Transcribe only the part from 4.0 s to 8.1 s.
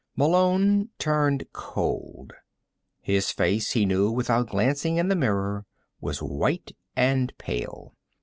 without glancing in the mirror, was white and pale.